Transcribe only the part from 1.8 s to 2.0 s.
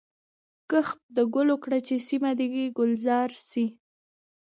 چي